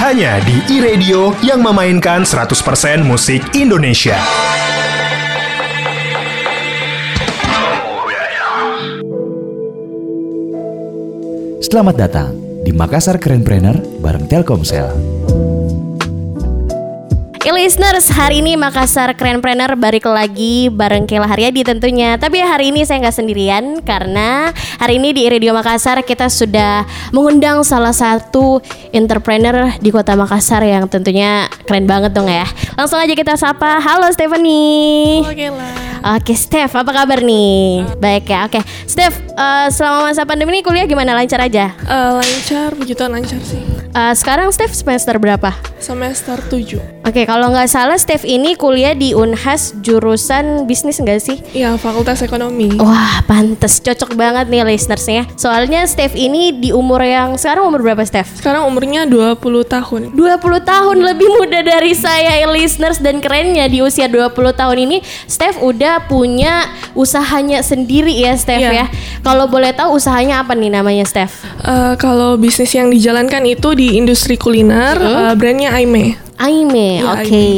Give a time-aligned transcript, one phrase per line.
[0.00, 4.16] Hanya di iRadio yang memainkan 100% musik Indonesia.
[11.60, 12.32] Selamat datang
[12.64, 14.88] di Makassar Krenpreneur bareng Telkomsel.
[17.46, 22.82] Hey listeners, hari ini Makassar Krenpreneur balik lagi bareng Kela Haryadi tentunya Tapi hari ini
[22.82, 24.50] saya nggak sendirian karena
[24.82, 26.82] hari ini di Radio Makassar kita sudah
[27.14, 28.58] mengundang salah satu
[28.90, 34.10] entrepreneur di kota Makassar yang tentunya keren banget dong ya Langsung aja kita sapa, halo
[34.10, 36.18] Stephanie Oke lah.
[36.18, 37.86] Oke Steph, apa kabar nih?
[38.02, 38.58] Baik ya, oke
[38.90, 41.14] Steph, eh, selama masa pandemi ini kuliah gimana?
[41.14, 41.70] Lancar aja?
[41.78, 43.62] Eh, lancar, puji Tuhan lancar sih.
[43.94, 45.75] Eh, sekarang Steph semester berapa?
[45.86, 51.38] Semester 7 Oke, kalau nggak salah Steph ini kuliah di Unhas jurusan bisnis nggak sih?
[51.54, 52.74] Iya, Fakultas Ekonomi.
[52.82, 55.22] Wah, pantes cocok banget nih listenersnya.
[55.38, 58.42] Soalnya Steph ini di umur yang sekarang umur berapa Steph?
[58.42, 60.18] Sekarang umurnya 20 tahun.
[60.18, 64.98] 20 tahun lebih muda dari saya listeners dan kerennya di usia 20 tahun ini
[65.30, 66.66] Steph udah punya
[66.98, 68.82] usahanya sendiri ya Steph Iya.
[68.82, 68.86] ya.
[69.22, 71.46] Kalau boleh tahu usahanya apa nih namanya Steph?
[71.62, 76.16] Eh, kalau bisnis yang dijalankan itu di industri kuliner, eh, brandnya Aime.
[76.36, 77.48] Aime, Iya, oke.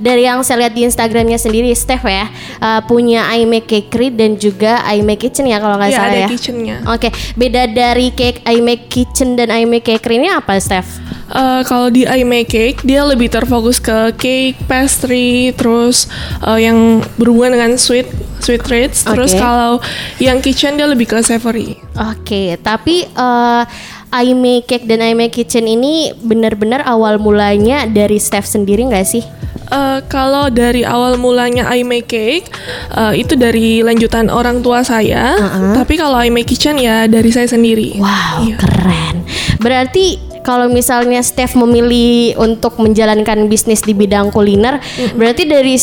[0.00, 4.80] Dari yang saya lihat di Instagramnya sendiri, Steph ya uh, punya Aime Cakery dan juga
[4.88, 6.28] Aime Kitchen ya kalau nggak Iya, salah ada ya.
[6.28, 6.76] kitchennya.
[6.88, 10.96] Oke, beda dari cake Aime Kitchen dan Aime Cakery ini apa, Steph?
[11.32, 16.04] Eh, kalau di Aime Cake, dia lebih terfokus ke cake, pastry, terus
[16.44, 18.04] eh, yang berhubungan dengan sweet,
[18.44, 19.00] sweet treats.
[19.00, 19.40] Terus Oke.
[19.40, 19.80] kalau
[20.20, 21.80] yang kitchen dia lebih ke savory.
[21.96, 23.64] Oke, tapi uh,
[24.12, 29.24] Aime Cake dan Aime Kitchen ini benar-benar awal mulanya dari Steph sendiri nggak sih?
[29.72, 32.52] Eh, kalau dari awal mulanya I Make Cake
[32.92, 35.40] eh, itu dari lanjutan orang tua saya,
[35.72, 37.96] tapi kalau I Make Kitchen ya dari saya sendiri.
[37.96, 38.56] Wow, Iya.
[38.60, 39.16] keren.
[39.64, 44.82] Berarti kalau misalnya Steph memilih untuk menjalankan bisnis di bidang kuliner,
[45.14, 45.78] berarti dari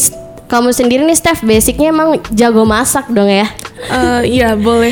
[0.50, 3.46] kamu sendiri nih Steph basicnya emang jago masak dong ya.
[3.80, 4.92] Eh, Iya boleh.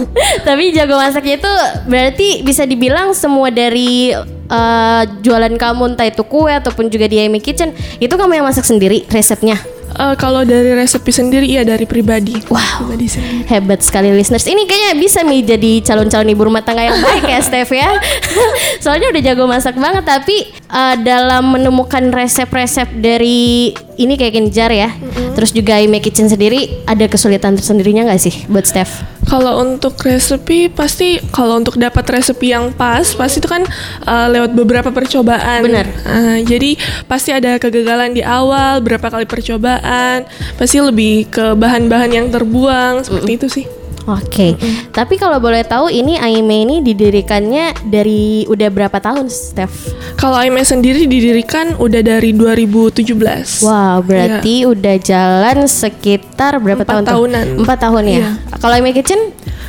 [0.46, 1.52] Tapi jago masaknya itu
[1.86, 4.12] berarti bisa dibilang semua dari
[4.50, 7.72] eh, jualan kamu entah itu kue ataupun juga di Amy Kitchen
[8.02, 9.56] itu kamu yang masak sendiri resepnya.
[9.96, 12.36] Eh, kalau dari resepi sendiri ya dari pribadi.
[12.52, 12.84] Wow.
[12.84, 13.48] Pribadi sendiri.
[13.48, 14.44] Hebat sekali listeners.
[14.44, 17.96] Ini kayaknya bisa nih jadi calon-calon ibu rumah tangga yang baik ya Steph ya.
[18.84, 24.90] Soalnya udah jago masak banget tapi uh, dalam menemukan resep-resep dari ini kayak Kenjar ya.
[25.36, 29.04] Terus juga Ime Kitchen sendiri ada kesulitan tersendirinya nggak sih buat Steph?
[29.26, 33.66] Kalau untuk resepi pasti kalau untuk dapat resepi yang pas pasti itu kan
[34.06, 35.66] eh, lewat beberapa percobaan.
[35.66, 35.86] Benar.
[35.86, 36.70] Eh, jadi
[37.10, 40.24] pasti ada kegagalan di awal, berapa kali percobaan,
[40.56, 43.66] pasti lebih ke bahan-bahan yang terbuang seperti itu sih.
[44.06, 44.54] Oke.
[44.94, 49.90] Tapi kalau boleh tahu ini Aime ini didirikannya dari udah berapa tahun Steph?
[50.14, 53.66] Kalau Aime sendiri didirikan udah dari 2017.
[53.66, 57.02] Wow, berarti udah jalan sekitar berapa Empat tahun?
[57.02, 57.10] tuh?
[57.12, 57.46] tahunan.
[57.66, 58.14] Empat tahun ya.
[58.22, 58.30] Iya.
[58.62, 59.20] Kalau Aime Kitchen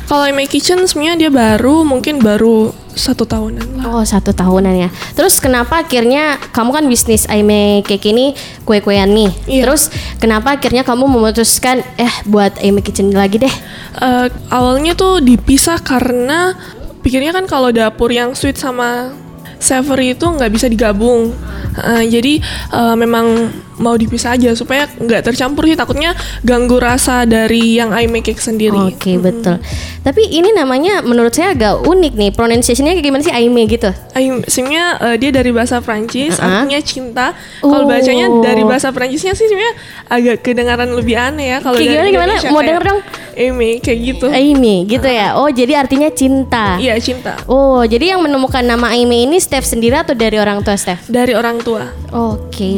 [0.08, 3.84] Kalau Aime Kitchen sebenarnya dia baru, mungkin baru satu tahunan lah.
[3.94, 4.88] Oh satu tahunan ya.
[5.14, 8.34] Terus kenapa akhirnya kamu kan bisnis Aime Cake ini
[8.66, 9.30] kue-kuean nih.
[9.46, 9.62] Iya.
[9.64, 9.88] Terus
[10.18, 13.54] kenapa akhirnya kamu memutuskan eh buat Aime Kitchen lagi deh?
[13.98, 16.58] Eh, awalnya tuh dipisah karena
[17.00, 19.14] pikirnya kan kalau dapur yang sweet sama
[19.62, 21.30] savory itu nggak bisa digabung.
[21.78, 22.42] Eh, jadi
[22.74, 26.12] eh, memang mau dipisah aja supaya nggak tercampur sih takutnya
[26.42, 28.76] ganggu rasa dari yang I make cake sendiri.
[28.92, 29.58] Oke betul.
[30.02, 32.30] Tapi ini namanya menurut saya agak unik nih.
[32.30, 33.90] Pronunciationnya kayak gimana sih Aime gitu?
[34.12, 36.46] I- sebenarnya eh, dia dari bahasa Prancis, Uh-uh.
[36.64, 37.26] artinya cinta.
[37.58, 37.88] Kalau Oh.
[37.88, 39.74] bacanya dari bahasa Prancisnya sih sebenarnya
[40.06, 42.32] agak kedengaran lebih aneh ya kalau dari gimana, gimana?
[42.34, 43.00] Indonesia Mau denger dong?
[43.34, 44.26] Aime kayak gitu.
[44.28, 45.28] Aime gitu ya.
[45.34, 46.74] Oh jadi artinya cinta.
[46.76, 47.38] Iya cinta.
[47.46, 51.06] Oh jadi yang menemukan nama Aime ini Steph sendiri atau dari orang tua Steph?
[51.06, 51.86] Dari orang tua.
[52.08, 52.72] Oke,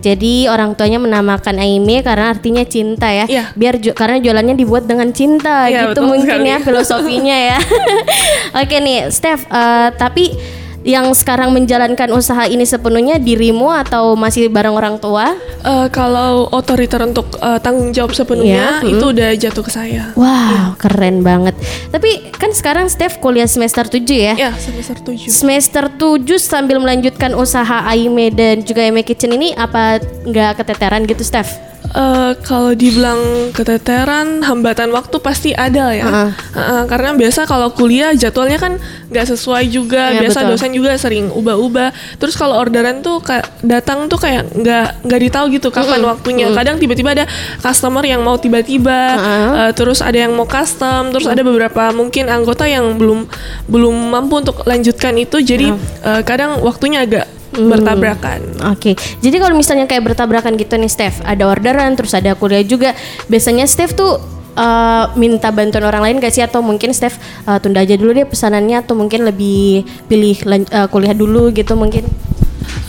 [0.00, 3.26] jadi orang tuanya menamakan Aime karena artinya cinta ya.
[3.26, 3.44] Iya.
[3.52, 6.48] Biar ju- karena jualannya dibuat dengan cinta Iya, gitu mungkin sekali.
[6.48, 7.58] ya filosofinya ya.
[8.60, 10.30] Oke nih, Steph, eh, tapi
[10.80, 15.36] yang sekarang menjalankan usaha ini sepenuhnya dirimu atau masih bareng orang tua?
[15.60, 20.12] Eh, kalau otoriter untuk eh, tanggung jawab sepenuhnya Iya, itu udah jatuh ke saya.
[20.16, 21.52] Wow, keren banget.
[21.92, 24.34] Tapi kan sekarang Steph kuliah semester 7 ya?
[24.34, 25.28] Ya, semester 7.
[25.28, 31.20] Semester 7 sambil melanjutkan usaha Aime dan juga Aime Kitchen ini apa nggak keteteran gitu
[31.20, 31.69] Steph?
[31.90, 36.06] Eh, kalau dibilang keteteran, hambatan waktu pasti ada ya.
[36.06, 36.30] Heeh.
[36.54, 38.78] Heeh, karena biasa kalau kuliah jadwalnya kan
[39.10, 40.14] nggak sesuai juga.
[40.14, 40.50] Iya, biasa betul.
[40.54, 41.90] dosen juga sering ubah-ubah.
[42.22, 43.18] Terus kalau orderan tuh
[43.66, 46.46] datang tuh kayak nggak nggak ditahu gitu kapan waktunya.
[46.54, 47.24] Kadang tiba-tiba ada
[47.58, 49.00] customer yang mau tiba-tiba,
[49.66, 53.26] eh, terus ada yang mau custom, terus ada beberapa mungkin anggota yang belum
[53.66, 55.42] belum mampu untuk lanjutkan itu.
[55.42, 55.74] Jadi
[56.06, 58.40] eh, kadang waktunya agak bertabrakan.
[58.70, 62.94] Oke, jadi kalau misalnya kayak bertabrakan gitu nih Steph, ada orderan terus ada kuliah juga.
[63.26, 64.18] Biasanya Steph tuh
[64.54, 68.26] eh, minta bantuan orang lain gak sih atau mungkin Steph eh, tunda aja dulu deh
[68.26, 72.06] pesanannya atau mungkin lebih pilih eh, kuliah dulu gitu mungkin.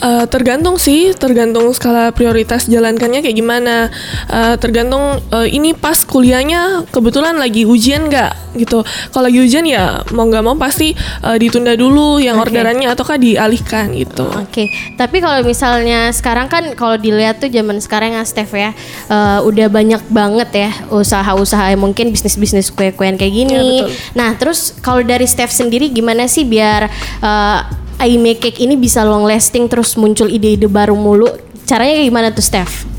[0.01, 3.94] Eh, tergantung sih, tergantung skala prioritas jalankannya kayak gimana.
[4.25, 8.81] Eh, tergantung eh, ini pas kuliahnya kebetulan lagi ujian nggak gitu.
[9.13, 12.50] Kalau lagi ujian ya mau nggak mau pasti eh, ditunda dulu yang Oke.
[12.50, 14.25] orderannya ataukah dialihkan gitu.
[14.41, 18.73] Oke, tapi kalau misalnya sekarang kan kalau dilihat tuh zaman sekarang ya Steph ya,
[19.06, 23.53] eh, udah banyak banget ya usaha-usaha mungkin bisnis-bisnis kue-kuean kayak gini.
[23.53, 23.89] Iya, betul.
[24.18, 26.89] nah, terus kalau dari Steph sendiri gimana sih biar
[27.21, 27.59] eh,
[28.01, 31.30] Aime Cake ini bisa long lasting terus muncul ide-ide baru mulu?
[31.69, 32.89] Caranya kayak gimana tuh Steph?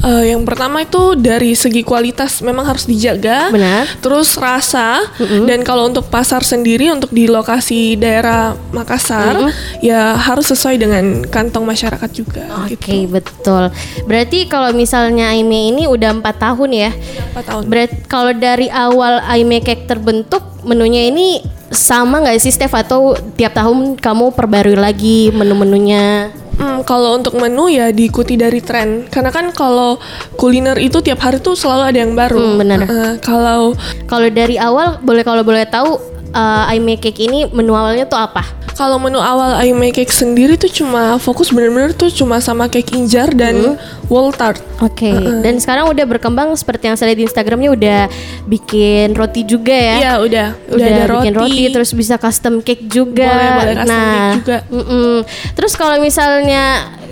[0.00, 3.52] Eh, yang pertama itu dari segi kualitas memang harus dijaga.
[3.52, 3.84] Benar.
[4.00, 9.52] Terus rasa dan kalau untuk pasar sendiri untuk di lokasi daerah Makassar
[9.84, 12.48] ya harus sesuai dengan kantong masyarakat juga.
[12.64, 13.12] Oke, gitu.
[13.12, 13.68] betul.
[14.08, 16.90] Berarti kalau misalnya Aime ini udah empat tahun ya.
[17.36, 17.62] Empat tahun.
[17.68, 23.54] Berat kalau dari awal Aime Cake terbentuk menunya ini sama nggak sih Steph atau tiap
[23.54, 26.34] tahun kamu perbarui lagi menu-menunya?
[26.60, 29.08] Hmm, kalau untuk menu ya diikuti dari tren.
[29.08, 29.96] Karena kan kalau
[30.36, 32.36] kuliner itu tiap hari tuh selalu ada yang baru.
[32.36, 32.80] Hmm, benar.
[32.84, 33.72] Eh, kalau
[34.04, 35.96] Kalau dari awal boleh kalau boleh tahu
[36.34, 38.44] uh, Aime Cake ini menu awalnya tuh apa?
[38.80, 42.96] Kalau menu awal I make cake sendiri tuh cuma fokus bener-bener tuh cuma sama cake
[42.96, 43.76] injar dan
[44.08, 44.56] wall tart.
[44.80, 45.12] Oke.
[45.44, 48.00] Dan sekarang udah berkembang seperti yang saya lihat di Instagramnya udah
[48.48, 49.96] bikin roti juga ya?
[50.00, 53.28] Iya udah, udah, ada bikin roti terus bisa custom cake juga.
[53.28, 54.58] Boleh, boleh custom nah, cake juga.
[54.72, 55.14] mm-mm.
[55.60, 56.64] Terus kalau misalnya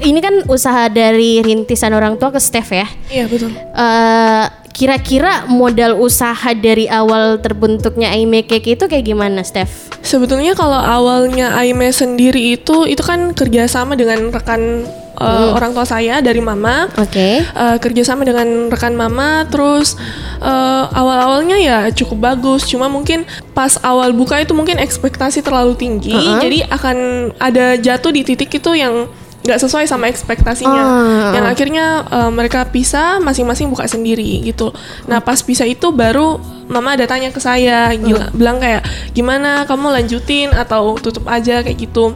[0.09, 2.89] ini kan usaha dari rintisan orang tua ke Steph ya.
[3.13, 3.53] Iya betul.
[3.53, 4.45] Eh,
[4.79, 9.91] kira-kira modal usaha dari awal terbentuknya Aime Cake itu kayak gimana, Steph?
[10.07, 14.87] Sebetulnya kalau awalnya Aime sendiri itu itu kan kerjasama dengan rekan
[15.19, 16.87] uh, orang tua saya dari mama.
[16.95, 17.43] Oke.
[17.59, 19.99] Uh, kerjasama dengan rekan mama terus
[20.39, 23.27] uh, awal-awalnya ya cukup bagus cuma mungkin
[23.59, 26.39] pas awal buka itu mungkin ekspektasi terlalu tinggi Uh-uh.
[26.39, 26.97] jadi akan
[27.43, 29.11] ada jatuh di titik itu yang
[29.47, 30.83] nggak sesuai sama ekspektasinya.
[30.83, 31.31] Ah.
[31.39, 34.75] yang akhirnya uh, mereka pisah masing-masing buka sendiri gitu.
[35.07, 38.85] Nah pas pisah itu baru mama ada tanya ke saya gila bilang kayak
[39.17, 41.63] gimana kamu lanjutin atau tutup aja?
[41.63, 42.13] Kayak gitu.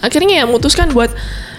[0.00, 1.12] Akhirnya ya memutuskan buat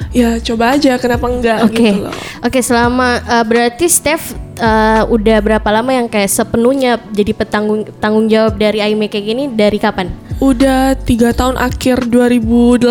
[0.09, 1.59] ya coba aja kenapa enggak?
[1.69, 2.15] Oke, gitu loh.
[2.41, 8.27] Oke selama uh, berarti Steph uh, udah berapa lama yang kayak sepenuhnya jadi petanggung tanggung
[8.27, 10.11] jawab dari Aime kayak gini dari kapan?
[10.39, 12.87] Udah tiga tahun akhir 2018.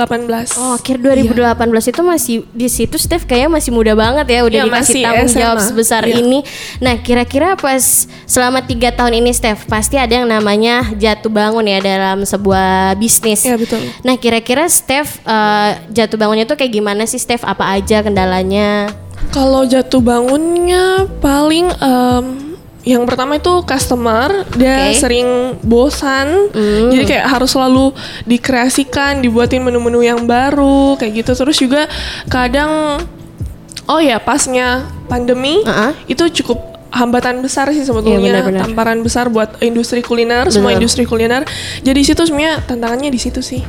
[0.54, 1.56] Oh, akhir 2018
[1.88, 5.30] itu masih di situ Steph kayaknya masih muda banget ya udah Iya, dikasih masih tanggung
[5.30, 5.40] SMA.
[5.40, 6.20] jawab sebesar Iya.
[6.20, 6.44] ini.
[6.78, 7.80] Nah, kira-kira pas
[8.24, 13.40] selama tiga tahun ini Steph pasti ada yang namanya jatuh bangun ya dalam sebuah bisnis.
[13.42, 13.80] Iya, betul.
[14.04, 17.42] Nah, kira-kira Steph eh, jatuh bangunnya tuh kayak gimana sih Steph?
[17.42, 18.92] Apa aja kendalanya?
[19.28, 22.24] Kalau jatuh bangunnya paling em,
[22.82, 24.96] yang pertama itu customer dia Oke.
[24.96, 25.28] sering
[25.60, 26.48] bosan,
[26.88, 27.92] jadi kayak harus selalu
[28.24, 31.32] dikreasikan, dibuatin menu-menu yang baru kayak gitu.
[31.36, 31.84] Terus juga
[32.26, 33.02] kadang
[33.84, 35.92] oh ya pasnya pandemi Uh-uh.
[36.08, 38.60] itu cukup hambatan besar sih sebetulnya Iya, benar-benar.
[38.64, 40.80] tamparan besar buat industri kuliner semua Benar.
[40.80, 41.44] industri kuliner
[41.84, 43.60] jadi situ sebenarnya tantangannya di situ sih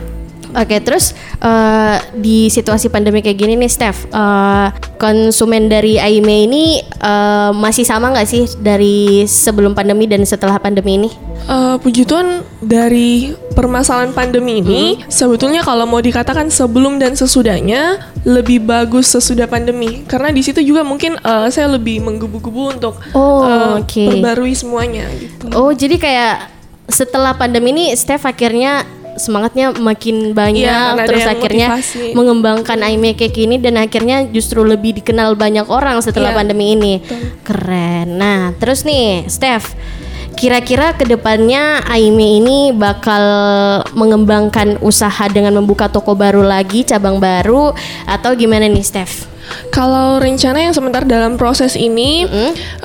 [0.52, 6.82] Oke, terus eh, di situasi pandemi kayak gini nih, Steph, eh, konsumen dari Aime ini
[6.82, 11.10] eh, masih sama nggak sih dari sebelum pandemi dan setelah pandemi ini?
[11.46, 18.64] Eh, puji Tuhan dari permasalahan pandemi ini sebetulnya kalau mau dikatakan sebelum dan sesudahnya lebih
[18.64, 23.86] bagus sesudah pandemi karena di situ juga mungkin eh, saya lebih menggebu-gebu untuk Oh, eh,
[23.86, 24.06] oke.
[24.12, 25.46] perbarui semuanya gitu.
[25.54, 26.36] Oh, jadi kayak
[26.90, 28.82] setelah pandemi ini, Steph akhirnya
[29.20, 32.16] semangatnya makin banyak, ada terus akhirnya motivasi.
[32.16, 36.94] mengembangkan Aime kayak gini dan akhirnya justru lebih dikenal banyak orang setelah Iya, pandemi ini.
[37.44, 38.18] Keren.
[38.18, 39.76] Nah, terus nih, Steph.
[40.40, 43.24] Kira-kira ke depannya Aime ini bakal
[43.92, 47.76] mengembangkan usaha dengan membuka toko baru lagi, cabang baru,
[48.08, 49.28] atau gimana nih, Steph?
[49.74, 52.24] Kalau rencana yang sebentar dalam proses ini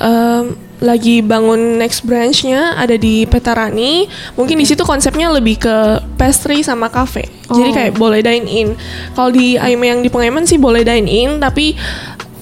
[0.00, 4.10] em, lagi bangun next branchnya ada di Petarani.
[4.34, 5.76] Mungkin di situ konsepnya lebih ke
[6.18, 7.30] pastry sama cafe.
[7.46, 7.74] Jadi Oh.
[7.74, 8.68] kayak boleh dine in.
[9.14, 11.78] Kalau di Aime yang di Pengemen sih boleh dine in, tapi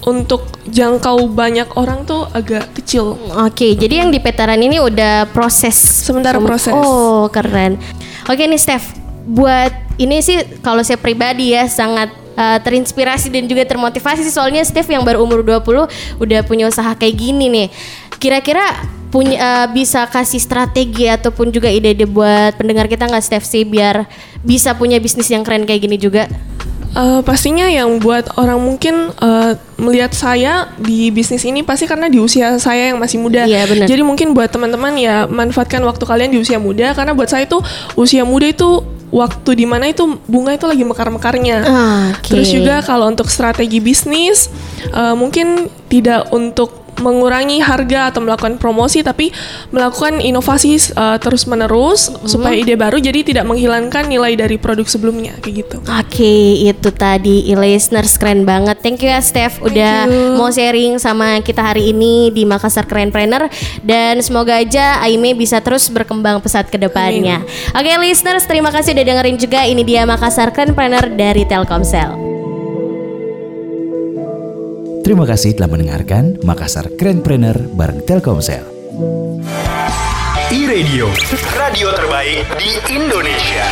[0.02, 3.14] untuk jangkau banyak orang tuh agak kecil.
[3.38, 5.78] Oke, jadi yang di petaran ini udah proses.
[5.78, 6.74] Sementara proses.
[6.74, 7.78] Oh, keren.
[8.26, 8.94] Oke nih Steph,
[9.26, 14.62] buat ini sih kalau saya pribadi ya sangat uh, terinspirasi dan juga termotivasi sih soalnya
[14.64, 17.68] Steph yang baru umur 20 udah punya usaha kayak gini nih.
[18.22, 18.62] Kira-kira
[19.12, 24.08] punya uh, bisa kasih strategi ataupun juga ide-ide buat pendengar kita nggak Steph sih biar
[24.40, 26.26] bisa punya bisnis yang keren kayak gini juga?
[26.92, 32.20] Uh, pastinya yang buat orang mungkin uh, melihat saya di bisnis ini pasti karena di
[32.20, 33.48] usia saya yang masih muda.
[33.48, 33.88] Iya, benar.
[33.88, 37.64] Jadi mungkin buat teman-teman ya manfaatkan waktu kalian di usia muda karena buat saya itu
[37.96, 41.58] usia muda itu waktu di mana itu bunga itu lagi mekar-mekarnya.
[41.62, 42.32] Ah, Oke.
[42.32, 44.48] Terus juga kalau untuk strategi bisnis
[44.90, 49.34] uh, mungkin tidak untuk mengurangi harga atau melakukan promosi tapi
[49.74, 55.34] melakukan inovasi uh, terus menerus supaya ide baru jadi tidak menghilangkan nilai dari produk sebelumnya
[55.42, 55.76] kayak gitu.
[55.82, 58.78] Oke, itu tadi e-listeners keren banget.
[58.80, 60.38] Thank you ya Steph udah you.
[60.38, 63.50] mau sharing sama kita hari ini di Makassar Keren Planner
[63.82, 67.42] dan semoga aja Aime bisa terus berkembang pesat ke depannya.
[67.74, 72.31] Oke, listeners, terima kasih udah dengerin juga ini dia Makassar Keren Planner dari Telkomsel.
[75.02, 78.62] Terima kasih telah mendengarkan Makassar Krenpreneur bareng Telkomsel.
[80.54, 81.10] E-Radio,
[81.58, 83.66] radio terbaik di Indonesia.